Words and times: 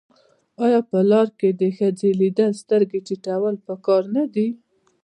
آیا 0.65 0.79
په 0.89 0.99
لار 1.09 1.27
کې 1.39 1.49
د 1.61 1.63
ښځې 1.77 2.09
لیدل 2.21 2.51
سترګې 2.61 2.99
ټیټول 3.07 3.55
پکار 3.67 4.03
نه 4.15 4.23
دي؟ 4.33 4.47